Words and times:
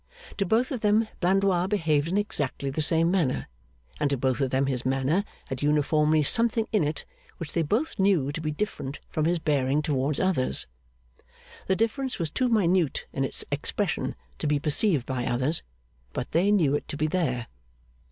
To 0.39 0.47
both 0.47 0.71
of 0.71 0.81
them, 0.81 1.07
Blandois 1.19 1.67
behaved 1.67 2.07
in 2.07 2.17
exactly 2.17 2.71
the 2.71 2.81
same 2.81 3.11
manner; 3.11 3.47
and 3.99 4.09
to 4.09 4.17
both 4.17 4.41
of 4.41 4.49
them 4.49 4.65
his 4.65 4.83
manner 4.83 5.23
had 5.49 5.61
uniformly 5.61 6.23
something 6.23 6.67
in 6.71 6.83
it, 6.83 7.05
which 7.37 7.53
they 7.53 7.61
both 7.61 7.99
knew 7.99 8.31
to 8.31 8.41
be 8.41 8.49
different 8.49 8.99
from 9.11 9.25
his 9.25 9.37
bearing 9.37 9.83
towards 9.83 10.19
others. 10.19 10.65
The 11.67 11.75
difference 11.75 12.17
was 12.17 12.31
too 12.31 12.49
minute 12.49 13.05
in 13.13 13.23
its 13.23 13.45
expression 13.51 14.15
to 14.39 14.47
be 14.47 14.57
perceived 14.57 15.05
by 15.05 15.27
others, 15.27 15.61
but 16.13 16.31
they 16.31 16.51
knew 16.51 16.73
it 16.73 16.87
to 16.87 16.97
be 16.97 17.05
there. 17.05 17.45